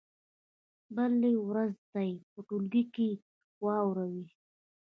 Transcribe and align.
بلې 0.95 1.33
ورځې 1.47 1.81
ته 1.91 2.01
یې 2.09 2.15
په 2.31 2.39
ټولګي 2.47 2.83
کې 2.93 3.09
واورئ. 3.63 4.17